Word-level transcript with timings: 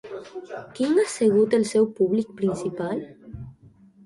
Quin 0.79 0.97
ha 1.01 1.03
sigut 1.15 1.53
el 1.57 1.67
seu 1.73 1.85
públic 2.01 2.33
principal? 2.41 3.05